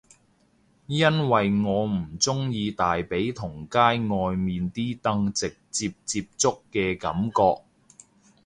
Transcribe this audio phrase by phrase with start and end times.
[0.87, 7.61] 因為我唔鍾意大髀同街外面啲凳直接接觸嘅感覺